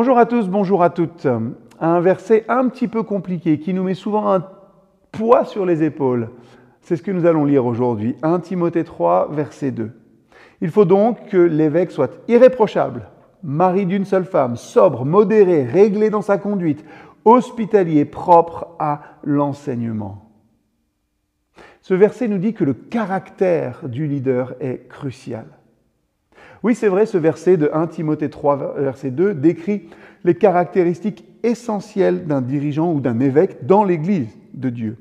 Bonjour 0.00 0.16
à 0.16 0.26
tous, 0.26 0.48
bonjour 0.48 0.84
à 0.84 0.90
toutes. 0.90 1.26
Un 1.80 1.98
verset 1.98 2.44
un 2.48 2.68
petit 2.68 2.86
peu 2.86 3.02
compliqué 3.02 3.58
qui 3.58 3.74
nous 3.74 3.82
met 3.82 3.94
souvent 3.94 4.32
un 4.32 4.46
poids 5.10 5.44
sur 5.44 5.66
les 5.66 5.82
épaules. 5.82 6.30
C'est 6.82 6.94
ce 6.94 7.02
que 7.02 7.10
nous 7.10 7.26
allons 7.26 7.44
lire 7.44 7.66
aujourd'hui. 7.66 8.14
1 8.22 8.38
Timothée 8.38 8.84
3, 8.84 9.32
verset 9.32 9.72
2. 9.72 9.90
Il 10.60 10.70
faut 10.70 10.84
donc 10.84 11.26
que 11.26 11.36
l'évêque 11.36 11.90
soit 11.90 12.12
irréprochable, 12.28 13.08
mari 13.42 13.86
d'une 13.86 14.04
seule 14.04 14.24
femme, 14.24 14.54
sobre, 14.54 15.04
modéré, 15.04 15.64
réglé 15.64 16.10
dans 16.10 16.22
sa 16.22 16.38
conduite, 16.38 16.84
hospitalier, 17.24 18.04
propre 18.04 18.68
à 18.78 19.00
l'enseignement. 19.24 20.30
Ce 21.82 21.94
verset 21.94 22.28
nous 22.28 22.38
dit 22.38 22.54
que 22.54 22.62
le 22.62 22.74
caractère 22.74 23.88
du 23.88 24.06
leader 24.06 24.54
est 24.60 24.86
crucial. 24.88 25.57
Oui, 26.62 26.74
c'est 26.74 26.88
vrai, 26.88 27.06
ce 27.06 27.18
verset 27.18 27.56
de 27.56 27.70
1 27.72 27.86
Timothée 27.86 28.30
3, 28.30 28.74
verset 28.78 29.10
2 29.10 29.34
décrit 29.34 29.88
les 30.24 30.34
caractéristiques 30.34 31.24
essentielles 31.42 32.26
d'un 32.26 32.40
dirigeant 32.40 32.92
ou 32.92 33.00
d'un 33.00 33.20
évêque 33.20 33.64
dans 33.64 33.84
l'Église 33.84 34.36
de 34.54 34.70
Dieu. 34.70 34.96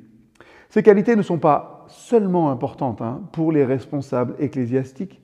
Ces 0.69 0.83
qualités 0.83 1.15
ne 1.15 1.21
sont 1.21 1.39
pas 1.39 1.85
seulement 1.87 2.51
importantes 2.51 3.01
hein, 3.01 3.21
pour 3.31 3.51
les 3.51 3.65
responsables 3.65 4.35
ecclésiastiques, 4.39 5.21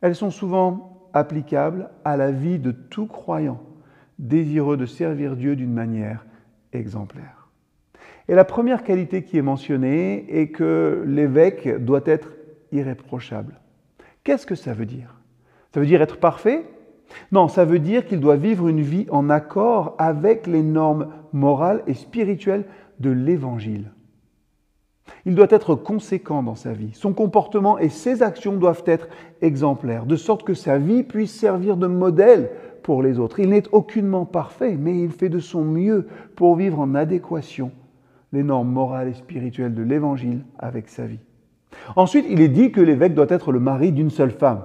elles 0.00 0.14
sont 0.14 0.30
souvent 0.30 1.08
applicables 1.14 1.88
à 2.04 2.16
la 2.16 2.30
vie 2.30 2.58
de 2.58 2.72
tout 2.72 3.06
croyant 3.06 3.60
désireux 4.18 4.76
de 4.76 4.86
servir 4.86 5.36
Dieu 5.36 5.56
d'une 5.56 5.72
manière 5.72 6.26
exemplaire. 6.72 7.48
Et 8.28 8.34
la 8.34 8.44
première 8.44 8.82
qualité 8.82 9.22
qui 9.22 9.38
est 9.38 9.42
mentionnée 9.42 10.26
est 10.28 10.48
que 10.48 11.04
l'évêque 11.06 11.68
doit 11.84 12.02
être 12.06 12.32
irréprochable. 12.72 13.60
Qu'est-ce 14.24 14.46
que 14.46 14.56
ça 14.56 14.74
veut 14.74 14.86
dire? 14.86 15.15
Ça 15.72 15.80
veut 15.80 15.86
dire 15.86 16.02
être 16.02 16.18
parfait? 16.18 16.64
Non, 17.32 17.48
ça 17.48 17.64
veut 17.64 17.78
dire 17.78 18.06
qu'il 18.06 18.20
doit 18.20 18.36
vivre 18.36 18.68
une 18.68 18.80
vie 18.80 19.06
en 19.10 19.30
accord 19.30 19.94
avec 19.98 20.46
les 20.46 20.62
normes 20.62 21.08
morales 21.32 21.82
et 21.86 21.94
spirituelles 21.94 22.64
de 23.00 23.10
l'Évangile. 23.10 23.92
Il 25.24 25.34
doit 25.34 25.46
être 25.50 25.74
conséquent 25.74 26.42
dans 26.42 26.56
sa 26.56 26.72
vie. 26.72 26.90
Son 26.94 27.12
comportement 27.12 27.78
et 27.78 27.88
ses 27.88 28.22
actions 28.22 28.56
doivent 28.56 28.82
être 28.86 29.08
exemplaires, 29.40 30.06
de 30.06 30.16
sorte 30.16 30.42
que 30.42 30.54
sa 30.54 30.78
vie 30.78 31.04
puisse 31.04 31.32
servir 31.32 31.76
de 31.76 31.86
modèle 31.86 32.50
pour 32.82 33.02
les 33.02 33.18
autres. 33.18 33.40
Il 33.40 33.50
n'est 33.50 33.68
aucunement 33.72 34.24
parfait, 34.24 34.76
mais 34.78 34.98
il 34.98 35.10
fait 35.10 35.28
de 35.28 35.38
son 35.38 35.64
mieux 35.64 36.06
pour 36.34 36.56
vivre 36.56 36.80
en 36.80 36.94
adéquation 36.94 37.70
les 38.32 38.42
normes 38.42 38.70
morales 38.70 39.08
et 39.08 39.14
spirituelles 39.14 39.74
de 39.74 39.82
l'Évangile 39.82 40.44
avec 40.58 40.88
sa 40.88 41.06
vie. 41.06 41.20
Ensuite, 41.94 42.26
il 42.28 42.40
est 42.40 42.48
dit 42.48 42.72
que 42.72 42.80
l'évêque 42.80 43.14
doit 43.14 43.26
être 43.28 43.52
le 43.52 43.60
mari 43.60 43.92
d'une 43.92 44.10
seule 44.10 44.30
femme. 44.30 44.62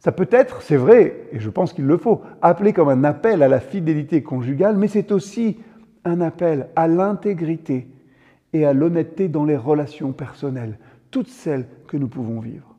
Ça 0.00 0.12
peut 0.12 0.28
être, 0.30 0.62
c'est 0.62 0.76
vrai, 0.76 1.28
et 1.32 1.40
je 1.40 1.50
pense 1.50 1.72
qu'il 1.72 1.86
le 1.86 1.96
faut, 1.96 2.22
appelé 2.40 2.72
comme 2.72 2.88
un 2.88 3.04
appel 3.04 3.42
à 3.42 3.48
la 3.48 3.60
fidélité 3.60 4.22
conjugale, 4.22 4.76
mais 4.76 4.88
c'est 4.88 5.10
aussi 5.10 5.58
un 6.04 6.20
appel 6.20 6.68
à 6.76 6.86
l'intégrité 6.86 7.88
et 8.52 8.64
à 8.64 8.72
l'honnêteté 8.72 9.28
dans 9.28 9.44
les 9.44 9.56
relations 9.56 10.12
personnelles, 10.12 10.78
toutes 11.10 11.28
celles 11.28 11.66
que 11.88 11.96
nous 11.96 12.08
pouvons 12.08 12.38
vivre. 12.38 12.76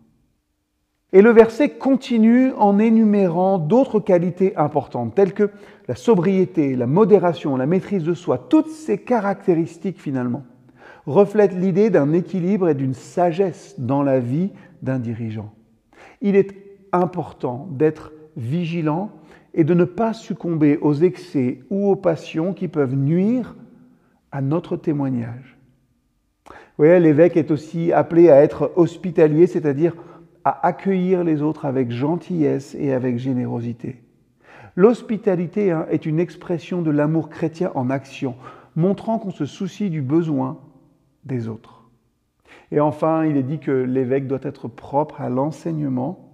Et 1.11 1.21
le 1.21 1.31
verset 1.31 1.69
continue 1.69 2.51
en 2.57 2.77
énumérant 2.77 3.57
d'autres 3.57 3.99
qualités 3.99 4.55
importantes, 4.55 5.15
telles 5.15 5.33
que 5.33 5.49
la 5.87 5.95
sobriété, 5.95 6.75
la 6.75 6.85
modération, 6.85 7.57
la 7.57 7.65
maîtrise 7.65 8.03
de 8.03 8.13
soi. 8.13 8.37
Toutes 8.49 8.69
ces 8.69 8.99
caractéristiques, 8.99 9.99
finalement, 9.99 10.43
reflètent 11.07 11.55
l'idée 11.55 11.89
d'un 11.89 12.13
équilibre 12.13 12.69
et 12.69 12.75
d'une 12.75 12.93
sagesse 12.93 13.75
dans 13.79 14.03
la 14.03 14.19
vie 14.19 14.51
d'un 14.83 14.99
dirigeant. 14.99 15.51
Il 16.21 16.35
est 16.35 16.68
important 16.91 17.67
d'être 17.71 18.11
vigilant 18.37 19.11
et 19.53 19.63
de 19.63 19.73
ne 19.73 19.83
pas 19.83 20.13
succomber 20.13 20.77
aux 20.77 20.93
excès 20.93 21.59
ou 21.69 21.89
aux 21.89 21.95
passions 21.95 22.53
qui 22.53 22.67
peuvent 22.67 22.95
nuire 22.95 23.55
à 24.31 24.41
notre 24.41 24.77
témoignage. 24.77 25.57
Vous 26.47 26.85
voyez, 26.85 26.99
l'évêque 26.99 27.35
est 27.35 27.51
aussi 27.51 27.91
appelé 27.91 28.29
à 28.29 28.41
être 28.41 28.71
hospitalier, 28.75 29.47
c'est-à-dire 29.47 29.95
à 30.45 30.65
accueillir 30.65 31.23
les 31.23 31.41
autres 31.41 31.65
avec 31.65 31.91
gentillesse 31.91 32.75
et 32.79 32.93
avec 32.93 33.17
générosité. 33.17 34.01
L'hospitalité 34.75 35.71
hein, 35.71 35.87
est 35.89 36.05
une 36.05 36.19
expression 36.19 36.81
de 36.81 36.91
l'amour 36.91 37.29
chrétien 37.29 37.71
en 37.75 37.89
action, 37.89 38.35
montrant 38.75 39.19
qu'on 39.19 39.31
se 39.31 39.45
soucie 39.45 39.89
du 39.89 40.01
besoin 40.01 40.59
des 41.25 41.49
autres. 41.49 41.89
Et 42.71 42.79
enfin, 42.79 43.25
il 43.25 43.35
est 43.35 43.43
dit 43.43 43.59
que 43.59 43.71
l'évêque 43.71 44.27
doit 44.27 44.39
être 44.43 44.67
propre 44.67 45.19
à 45.19 45.29
l'enseignement 45.29 46.28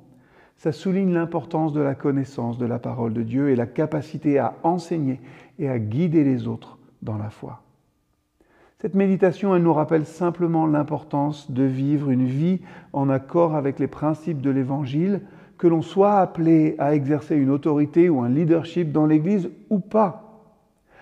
ça 0.57 0.71
souligne 0.71 1.13
l'importance 1.13 1.73
de 1.73 1.81
la 1.81 1.95
connaissance 1.95 2.57
de 2.57 2.65
la 2.65 2.79
parole 2.79 3.13
de 3.13 3.23
Dieu 3.23 3.49
et 3.49 3.55
la 3.55 3.67
capacité 3.67 4.39
à 4.39 4.55
enseigner 4.63 5.19
et 5.59 5.69
à 5.69 5.79
guider 5.79 6.23
les 6.23 6.47
autres 6.47 6.77
dans 7.01 7.17
la 7.17 7.29
foi. 7.29 7.61
Cette 8.79 8.95
méditation, 8.95 9.55
elle 9.55 9.63
nous 9.63 9.73
rappelle 9.73 10.05
simplement 10.05 10.67
l'importance 10.67 11.49
de 11.49 11.63
vivre 11.63 12.09
une 12.09 12.25
vie 12.25 12.59
en 12.93 13.09
accord 13.09 13.55
avec 13.55 13.79
les 13.79 13.87
principes 13.87 14.41
de 14.41 14.49
l'Évangile, 14.49 15.21
que 15.57 15.67
l'on 15.67 15.81
soit 15.81 16.19
appelé 16.19 16.75
à 16.77 16.93
exercer 16.93 17.35
une 17.35 17.49
autorité 17.49 18.09
ou 18.09 18.21
un 18.21 18.29
leadership 18.29 18.91
dans 18.91 19.05
l'Église 19.05 19.49
ou 19.69 19.79
pas. 19.79 20.43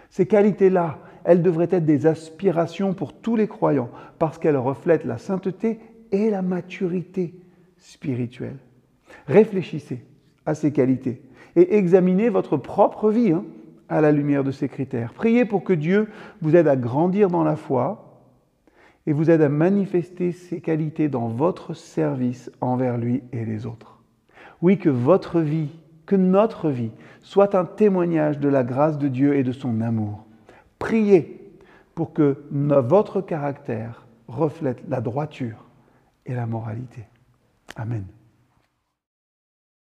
Ces 0.09 0.27
qualités-là, 0.27 0.99
elles 1.23 1.41
devraient 1.41 1.69
être 1.71 1.85
des 1.85 2.05
aspirations 2.05 2.93
pour 2.93 3.13
tous 3.13 3.35
les 3.35 3.47
croyants, 3.47 3.89
parce 4.19 4.37
qu'elles 4.37 4.57
reflètent 4.57 5.05
la 5.05 5.17
sainteté 5.17 5.79
et 6.11 6.29
la 6.29 6.43
maturité 6.43 7.33
spirituelle. 7.77 8.59
Réfléchissez 9.27 10.03
à 10.45 10.55
ces 10.55 10.71
qualités 10.71 11.21
et 11.55 11.77
examinez 11.77 12.29
votre 12.29 12.57
propre 12.57 13.09
vie 13.09 13.31
hein, 13.31 13.45
à 13.89 14.01
la 14.01 14.11
lumière 14.11 14.43
de 14.43 14.51
ces 14.51 14.67
critères. 14.67 15.13
Priez 15.13 15.45
pour 15.45 15.63
que 15.63 15.73
Dieu 15.73 16.09
vous 16.41 16.55
aide 16.55 16.67
à 16.67 16.75
grandir 16.75 17.29
dans 17.29 17.43
la 17.43 17.55
foi 17.55 18.21
et 19.05 19.13
vous 19.13 19.29
aide 19.29 19.41
à 19.41 19.49
manifester 19.49 20.31
ces 20.31 20.61
qualités 20.61 21.09
dans 21.09 21.27
votre 21.27 21.73
service 21.73 22.51
envers 22.61 22.97
lui 22.97 23.23
et 23.31 23.45
les 23.45 23.65
autres. 23.65 24.01
Oui, 24.61 24.77
que 24.77 24.89
votre 24.89 25.41
vie, 25.41 25.69
que 26.05 26.15
notre 26.15 26.69
vie 26.69 26.91
soit 27.21 27.55
un 27.55 27.65
témoignage 27.65 28.39
de 28.39 28.49
la 28.49 28.63
grâce 28.63 28.97
de 28.97 29.07
Dieu 29.07 29.35
et 29.35 29.43
de 29.43 29.51
son 29.51 29.81
amour. 29.81 30.25
Priez 30.79 31.51
pour 31.95 32.13
que 32.13 32.43
votre 32.51 33.21
caractère 33.21 34.07
reflète 34.27 34.81
la 34.87 35.01
droiture 35.01 35.65
et 36.25 36.33
la 36.33 36.45
moralité. 36.45 37.03
Amen. 37.75 38.05